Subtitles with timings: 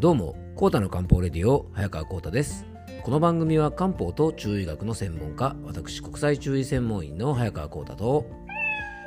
[0.00, 2.64] どうも、コータの漢方レディオ、早川コータです。
[3.02, 8.24] この番組は漢方と中医学の専門家、私、国際中医専門員の早川コータと、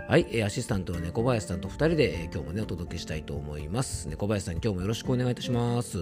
[0.10, 4.10] はい、アシスタントの猫林さんと2人で今日もね、お届けしたいと思います。
[4.10, 5.98] 猫林さん、今日もよろしくお願いいたします。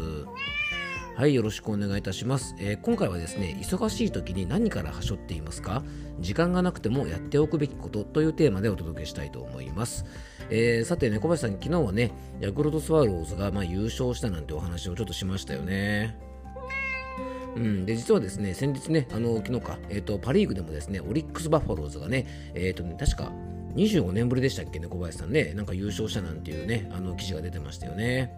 [1.20, 5.84] はい、よろしくお願いいたします、えー、今回はですね、忙しい時に何からはしょっていますか？
[6.22, 10.06] 時間がなくてもやっておくべきことというテーマでお届けしたいと思います。
[10.50, 16.18] えー、さて、猫林さん、昨日はね、ヤクルトスワローズがま優勝したなんてお話をちょっとしましたよね。
[17.58, 23.30] うん、で実はですね、先日ね、あの昨日か、えーと、パ・リーグでもですね、オリックス・バファローズがね、えーとね確か
[23.76, 28.34] 25年ぶりでしたっけね、小林さんね、なんか優勝したなんていうね、あの記事が出てましたよね。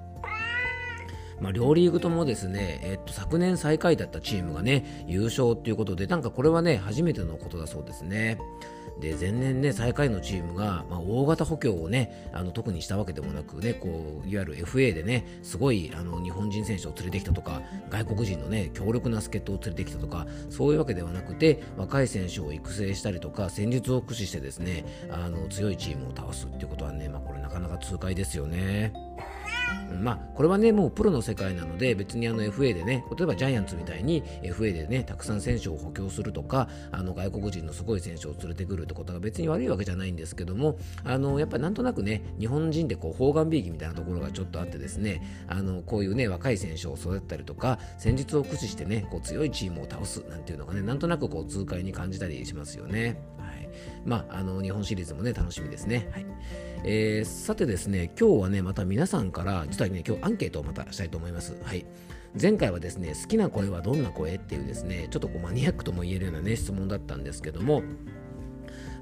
[1.41, 8.38] まあ、両リーグともですね、えっと、昨年最下位だったチームがね、優勝っていうことで、なんかこれはね、初めてのことだそうですね。
[9.02, 28.94] で前年ね最下位のチームが、まあ、大型補強をねあの特にしたわけでもなくねこういわゆる FA でねすごいあの日本人選手を連れてきたとか外国人のね強力な助っ人を連れてきたとかそういうわけではなくて若い選手を育成したりとか戦術を駆使してですねあの強いチームを倒すっていうことはね、まあ、これなかなか痛快ですよね。
[30.02, 53.22] まあ、これはね、もうプロの世界なので、別にあの FA でね、例えばジャイアンツみたいに FA でね、たくさん選手を補強するとか、あの外国人のすごい選手を連れてくるってことが別に悪いわけじゃないんですけども、あのやっぱりなんとなくね、日本人でこう方眼美意みたいなところがちょっとあってですね、あのこういうね、若い選手を育てたりとか、戦術を駆使してね、こう強いチームを倒すなんていうのがね、なんとなくこう痛快に感じたりしますよね。
[53.38, 53.69] はい、
[54.03, 56.09] まあ、あの日本シリーズもね、楽しみですね。
[56.11, 56.25] はい
[56.83, 61.55] えー、さてですね、今日はね、また皆さんから、実はね、今日アンケートをまたしたいと思います。
[61.63, 61.85] はい。
[62.41, 64.35] 前回はですね、好きな声はどんな声？
[64.35, 67.83] っていうですね、ちょっとこうマニアックとも言えるようなね、質問だったんですけども、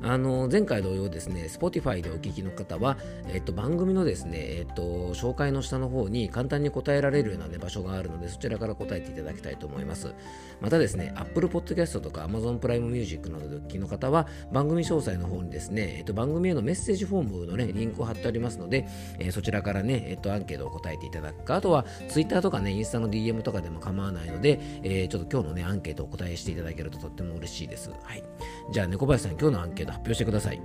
[0.02, 2.98] あの前回同様ですね、Spotify でお聞きの方は、
[3.28, 10.14] えっと、番組のですね、えっと、紹介の下の方に簡単に答えられるような、ね、場所があるので、そちらから答えていただきたいと思います。
[10.62, 18.88] またですね、Apple Podcast とか Amazon プライムミュージックなどでお聞きの方は、番組詳細の方にですね、えっと、番組へのメッセージフォームの、ね、リンクを貼っておりますので、
[19.20, 27.92] えー、そちらからね、えっと、アンケートを答えていただくか、あとは Twitter とかね、インスタの DM とかでも構わないので、えー、ちょっと今日のね、アンケートをお答えしていただけるととっても嬉しいです。
[28.02, 28.24] はい。
[28.72, 30.62] じゃあ、猫林さん、今日のアンケート発表してください。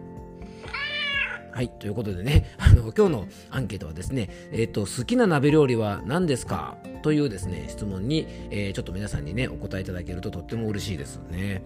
[1.53, 1.69] はい。
[1.69, 6.76] ということでね、あの、今日のアンケートはですね、えっ、ー、と、好きな鍋料理は何ですか？
[7.04, 11.62] というですね、質問に、えー、ちょっと皆さんにね、お答えいただけるととっても嬉しいですね。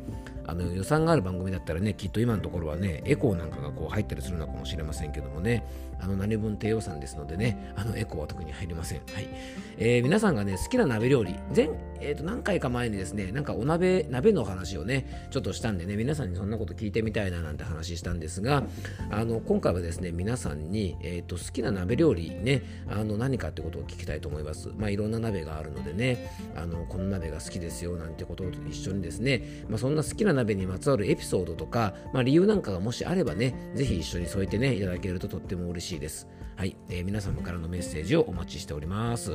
[0.49, 5.65] あの、予算がある番組だったらね、きっと今のところはね、エコーなんかがこう入ったりするのかもしれませんけどもね、
[6.01, 9.01] あの、何分低予算ですのでね、あの、エコーは特に入りません。
[9.13, 9.29] はい。
[9.77, 11.69] えー、皆さんがね、好きな鍋料理、前、
[12.01, 18.63] えっ、ー、と、何回か前にですね、なんかお鍋、鍋の話をね、ちょっとしたんでね、皆さんにそんなこと聞いてみたいななんて話したんですが、
[19.11, 24.71] あの、今回はですね、皆さんに、えっ、と、好きな鍋料理ね、あの、何かってことを聞きたいと思います。
[24.79, 36.29] まあ、いろんな鍋があるのでね、あの、この鍋が好きですよ、なんてことと一緒にですね、まあ、そんな好きな鍋にまつわるエピソードとか、まあ、理由なんかがもしあればね、ぜひ一緒に添えてね、いただけるととっても嬉しいです。
[36.57, 39.31] はい、えー、皆様からのメッセージをお待ちしております。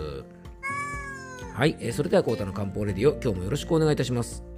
[1.53, 4.52] はい、えー、それではコータの漢方レディオ、今日もよろしくお願いいたします。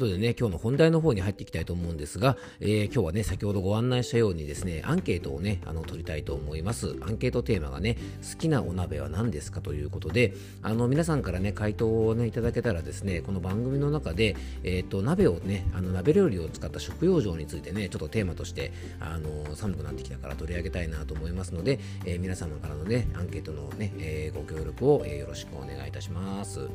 [0.00, 6.96] ことでね、今日の本題の方に入っていきたいと思うんですが、えー、今日はね、先ほどご案内したようにですね、アンケートをね、あの、取りたいと思います。
[7.02, 7.98] アンケートテーマがね、
[8.32, 26.68] 好きなお鍋は何ですかということで、あの、皆さんからね、回答をね、いただけたらですね、この番組の中で、えっ、ー、と、鍋をね、あの、鍋料理を使った食用場についてね、ちょっとテーマとして、あの、寒くなってきたから取り上げたいなと思いますので、えー、皆様からのね、アンケートのね、えご協力を、えよろしくお願いいたします。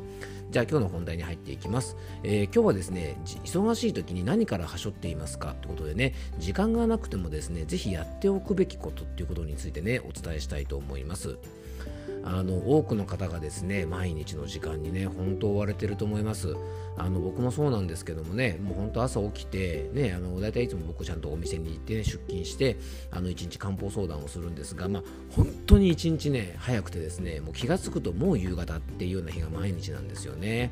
[0.50, 1.96] じゃあ今日の本題に入っていきます。
[2.22, 11.38] え今日はですね、忙しい時に何からはしょっていますかってことでね、時間がなくてもですね、ぜひやっておくべきことっていうことについてね、お伝えしたいと思います。
[12.28, 16.56] あの多くの方がですね毎日の時間にね本当追われてると思います
[16.96, 22.78] あの僕もそうなんですけどもねもう本当朝起きてねあの大体いつも僕ちゃんとお店に行って、ね、出勤して
[23.12, 30.70] あの1日漢方相談をするんですがまあ本当に1日ね早くてですねもう気が付くともう夕方っていうような日が毎日なんですよね。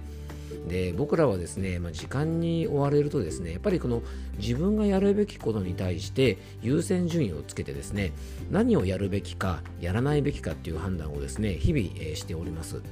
[0.69, 4.03] で僕らはですね、まあ、時間に追われるとですねやっぱりこの
[4.39, 8.13] 自分がやるべきことに対して優先順位をつけてですね
[8.51, 12.83] 何をやるべきかやらないべきかっていう判断をですねね日々、え、しております。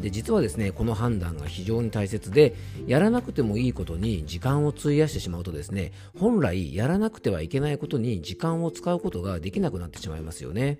[0.00, 2.54] で実はですねこの判断が非常に大切で
[2.86, 10.78] やらなくてもいいことに時間を費やしてしまうとですね本来やらなくてはいけないことに時間を使うことができなくなってしまいますよね。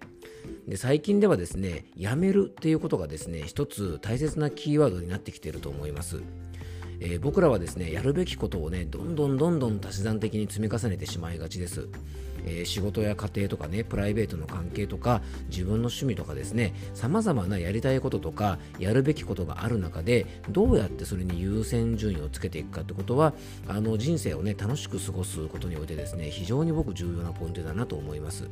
[0.67, 6.23] で最近ではですねやめるっていうことがですね一つ大切なキーワードになってきていると思います。
[7.03, 11.89] えー、僕らはですねやるべきことをねどんどんどんどん足し算的に積み重ねてしまいがちです、
[12.45, 23.35] えー、仕事や家庭とかねプライベートの関係とか自分の趣味とかですねさまざまなやりたいこととかやるべきことがある中でどうやってそれに優先順位をつけていくかってことは
[23.69, 28.49] あの人生をね楽しく過ごすことにおいてですね非常に僕重要なポイントだなと思います。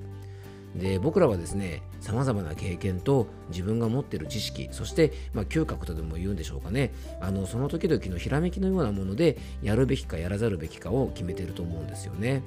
[0.75, 12.43] で僕らはですねさまざまな経験と自分が持っている知識そして、まあ、嗅覚とでも言うんでしょうかねあのその時々のひらめきのようなものでやるべきかやらざるべきかを決めていると思うんですよね。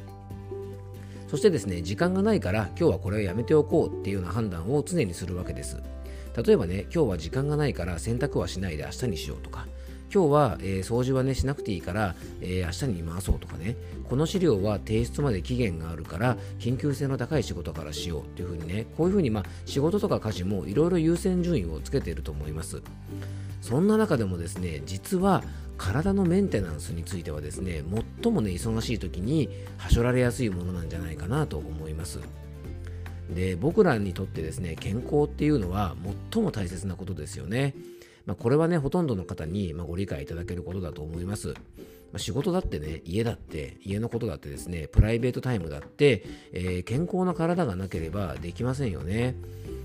[1.32, 5.82] そしてですね時間がないから今日はこれをやめておこうっていうような判断を常にするわけです。
[6.46, 9.66] 例えばね今日は時間がないから洗濯はしないで明日にしようとか
[10.14, 13.78] 今日は、えー、掃除はねしなくていいから、えー、明日に回そうとかね。
[14.10, 18.86] この資料は提出まで期限があるから緊急性の高い仕事からしようっていうふうにね。
[18.98, 22.82] こういうふうに、まあ、仕事とか家事もいろいろ優先順位をつけていると思います。
[23.62, 25.44] そんな中でもですね実は
[25.78, 27.84] 体のメンテナンスについてはですね
[28.22, 32.20] 最もね忙しい時にはしょられやすいものなんじゃないかなと思います。
[33.34, 35.96] で僕らにとってですね健康っていうのは
[36.34, 37.74] 最も大切なことですよね。
[38.26, 41.54] まあ、これはね、ほとんどの方に、まご理解いただけることだと思います。
[42.12, 49.36] まあ、仕事だってね、家だって、家のことだってですね、プライベートタイムだって、えー、健康な体がなければできませんよね。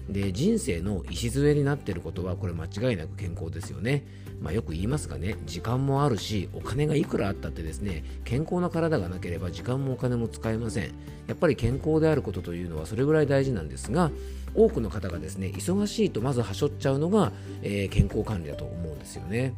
[0.09, 4.07] で、人生の礎になっていることは、これ間違いなく健康ですよね。
[4.41, 10.93] まあ、よく言いますがね、時間もあるし、お金がいくらあったってですね、健康な体がなければ時間もお金も使えません。
[11.27, 14.11] やっぱり健康であることというのはそれぐらい大事なんですが、
[14.55, 17.33] 多くの方がですね忙しいとまずはしょっちゃうのが、
[17.63, 19.55] えー、健康管理だと思うんですよね。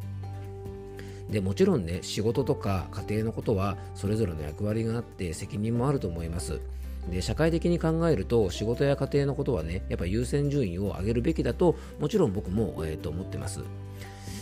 [1.29, 6.59] でもちろんね仕事とか家庭のことはそれぞれの役割があって責任もあると思います。
[7.09, 13.61] で社会的に考えると仕事や家庭のことはねやっぱ優先順位を上げるべきだともちろん僕も、えー、と思ってます。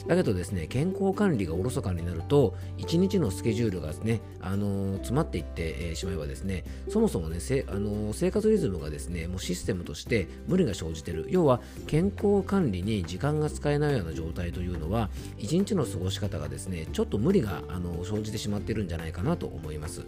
[0.07, 11.27] だけどですね、健康管理がおろそかになると、1日のスケジュールがですね、あのー、詰まっていって、しまえばですね、そもそもね、せあのー、生活リズムがですね、もうシステムとして無理が生じている。
[11.30, 15.09] 要は、健康管理に時間が使えないような状態というのは、
[15.39, 20.06] 1日の過ごし方がですね、ちょっと無理があの生じてしまっているんじゃないかなと思います。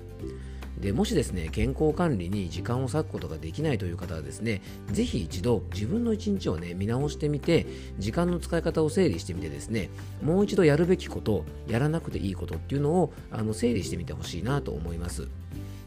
[0.77, 4.61] でもしですね健康管理に時間を割くことができないという方はですね
[4.91, 7.65] ぜひ一度自分の一日をね見直してみて
[7.97, 9.89] 時間の使い方を整理してみてですね
[10.21, 15.27] もう一度やるべきことやらなくていいことっていうのをあの整理してみてほしいなと思います。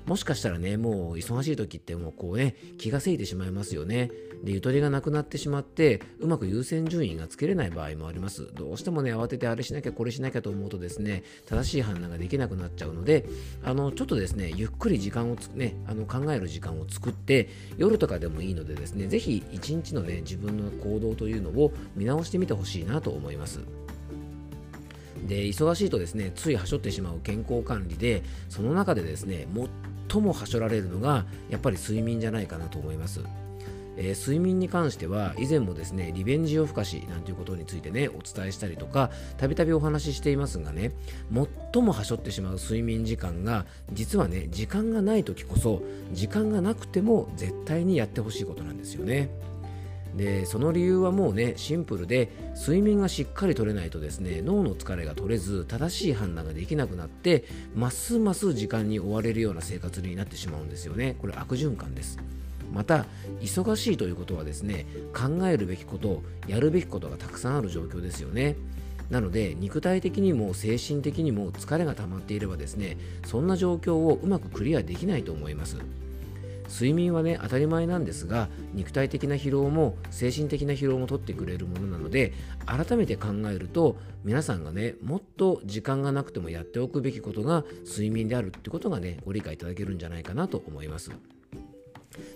[0.07, 4.11] もしかしたらねもう忙しい時ってもうこうね気がせいてしまいますよね。
[4.43, 8.49] でゆとりがなくなってしまってうまく優先順位がつけれない場合もあります。
[8.55, 13.25] どうしてもね慌ててあれしなきゃこれしなきゃと思うとですね正しい判断ができなくなっちゃうので
[13.63, 23.61] あのちょっとですねゆっくり時間をねあの考える時間を作って夜とかでもいいのでですねぜひ一日のね自分の行動というのを見直してみてほしいなと思います。
[25.27, 29.47] で忙しいとですねついはしょってしまう健康管理でその中でですね
[30.13, 33.21] 最もはしょられるのがやっぱり睡眠じゃないかなと思います
[33.97, 40.93] えー、睡眠に関しては以前もですねリベンジ夜更かしなんていうことについてねお伝えしたりとかたびたびお話ししていますがね
[41.73, 45.83] 最もはしょってしまう睡眠時間が実はね時間がない時こそ
[46.13, 49.29] 時間がなくても絶対にやってほしいことなんですよね。
[50.17, 57.45] でその理由はもうねシンプルで睡眠がしっかり取れないとですね脳の疲れが取れず正しい判断ができなくなって
[57.75, 61.17] ますます時間に追われるような生活になってしまうんですよね。
[61.19, 62.19] これ悪循環です。
[62.73, 63.05] また
[63.41, 68.57] 忙しいということはですね考えるべきことやるべきことがたくさんある状況ですよね。
[69.11, 75.77] なので肉体的にも精神的にも疲れが溜まっていればですねそんな状況をうまくクリアできないと思います。
[76.73, 82.33] 睡眠はね当たり前なんですが肉体的な疲労も精神的な疲労も取ってくれるものなので
[82.65, 91.11] 改めて考えると皆さんがねもっと時間がなくてもやっておくべきことが睡眠であるってことがねご理解いただけるんじゃないかなと思います。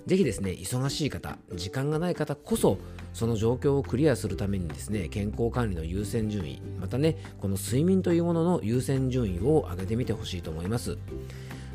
[0.06, 2.78] ぜひですね、忙しい方、時間がない方こそ、
[3.12, 10.96] その状況をクリアするためにですね、健康管理の優先順位、またね、この睡眠というものの優先順位を上げてみてほしいと思います。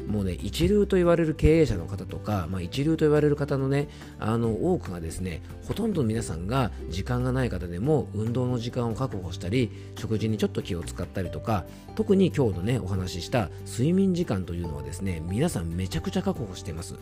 [0.07, 3.87] もうね、一流と言われる経営者の方とか、まあ、一流と言われる方のね、
[4.19, 11.65] あの多くがですね、ほとんどの皆さんが時間がない方でも運動の時間を確保したり、食事にちょっと気を使ったりとか、
[11.95, 16.95] 特に今日のね、お話しした睡眠時間というのはですね、皆さんめちゃくちゃ確保しています。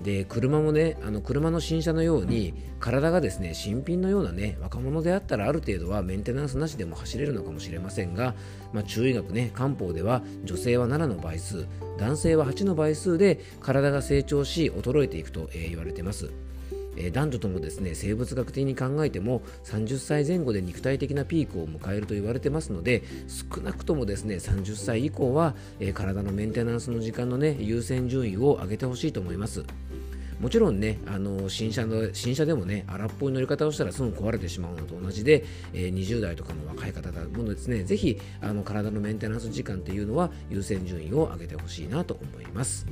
[0.00, 8.34] で車もねあの車の新車のように体がですね新品のようなね若者であったらある程度はメンテナンスなしでも走れるのかもしれませんが、
[8.72, 11.66] まあ、中医学ね漢方では女性は7の倍数
[11.98, 16.30] 男性は8の倍数で体が成長し衰えていくと、えー、言われています。
[16.98, 29.64] えー、男女ともですね生物学的に考えても30歳前後で肉体的なピークを迎えると言われてますので少なくともですね30歳以降は、えー、体のメンテナンスの時間のね優先順位を上げてほしいと思います。
[30.40, 42.86] もちろんねあの新車の新車でもね荒っぽい乗り方をしたらすぐ壊れてしまうのと同じで、えー、20代とかの若い方もですねぜひあの体のメンテナンス時間っていうのは優先順位を上げてほしいなと思います。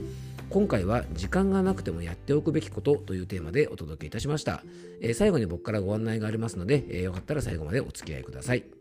[0.49, 4.63] 今回は時間がなくてもやっておくべきことというテーマでお届けいたしました、
[5.01, 8.76] えー、最後に僕からご案内がありますので、えー、よかったら最後までお付き合いください。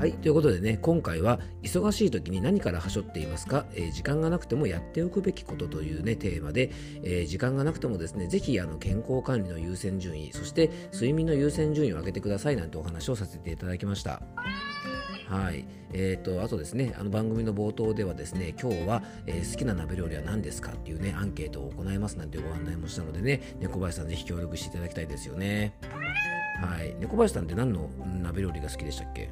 [0.00, 6.70] はい、ということでね、今回は忙しい時に何からはしょっていますか、えー、時間がなくてもやっておくべきことというね、テーマで、
[7.02, 14.22] えー、時間がなくてもですね、ぜひあの健康管理の優先順位、そして睡眠の優先順位を上げてくださいなんてお話をさせていただきました。
[15.28, 15.66] はい。
[15.92, 25.74] え、ー、と、あとですね、あの番組の冒頭ではですね、今日は、えー、好きな鍋料理は何ですかっていうね、アンケートを行いますなんてご案内もしたのでね、猫林さんぜひ協力していただきたいですよね。
[26.62, 26.96] はい。
[27.00, 27.90] 猫林さんって何の
[28.22, 29.28] 鍋料理が好きでしたっけ？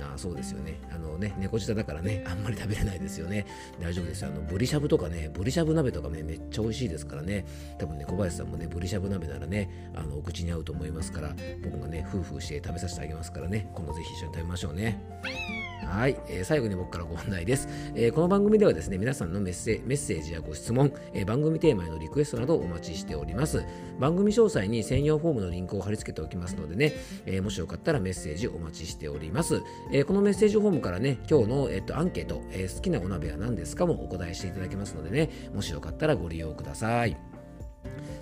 [0.00, 0.80] あそうですよね。
[0.92, 3.46] あのね、猫舌だからね、あんまり食べれないですよね。
[3.80, 4.28] 大丈夫ですよ。
[4.28, 7.44] あの、ブリしゃぶとかね、ブリしゃぶ鍋とかね、めっちゃ美味しいですからね。
[7.78, 15.63] 多分ね、小林さんもね、ブリしゃぶ鍋ならね、あの、お口に合うと思いますから、僕がね、夫婦して食べさせてあげますからね、今度ぜひ一緒に食べましょうね。
[15.86, 23.64] はい、えー、最後に僕からご案内です、えー、この番組ではですね、皆さんのメッセメッセージやご質問、えー、番組テーマへのリクエストなどお待ちしております。
[23.98, 26.92] 番組詳細に専用フォームのリンクを貼り付けておきますのでね、
[27.26, 29.62] えもしよかったらメッセージお待ちしております。
[29.92, 37.33] えこのメッセージフォームからね、今日の、えっとアンケート、え好きなお鍋は何ですかもお答えしていただけますのでね、もしよかったらご利用ください。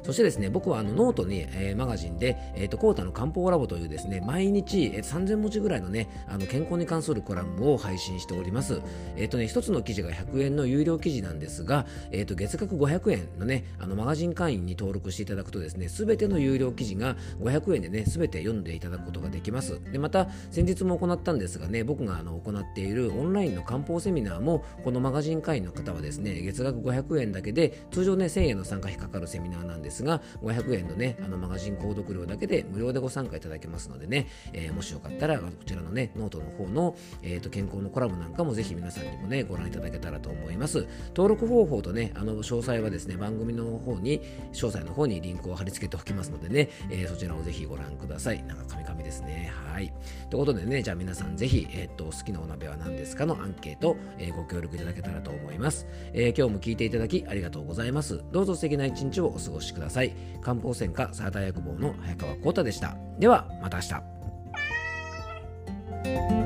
[0.03, 8.81] そしてですね、僕はあのノートに、えー、マガジンで、えっ、ー、と、コータの漢方ラボというですね、毎日、えー、3000文字ぐらいのね、あの健康に関するコラムを配信しております。
[9.17, 19.81] えっ、ー、とね、一つの記事が100円の有料記事なんですが、えっ、と、月額500円のね、あのマガジン会員に登録していただくとですね、すべての有料記事が500円でね、すべて読んでいただくことができます。
[19.93, 40.87] で、また、先日も行ったんですがね、僕があの行っているオンラインの漢方セミナーも、このマガジン会員の方はですね、月額500円だけで、通常ね、1000円の参加費かかるセミナーなんですが、500 500円のね、あのマガジン購読料だけで無料でご参加いただけますのでね、えー、もしよかったら、こちらのね、ノートの方の、えーと、健康のコラムなんかもぜひ皆さんにもね、ご覧いただけたらと思います。
[41.09, 44.21] 登録方法とね、あの詳細はですね、番組の方に、
[44.53, 48.43] 詳細の方にリンクを貼り付けておきますのでね、えー、そちらをぜひご覧ください。
[48.45, 49.53] なんかカミカミですね。
[49.73, 49.93] はい。
[50.31, 58.23] ということでね、じゃあ皆さんぜひ、えっ、ー、と、好きなお鍋は何ですかのアンケート、えー、ご協力いただけたらと思います、え、今日も聞いていただきありがとうございます。
[58.33, 60.15] どうぞ素敵な一日をお過ごしくださいください。
[60.41, 62.97] 漢方専科サーター薬房の早川浩太でした。
[63.19, 66.42] ではまた明日。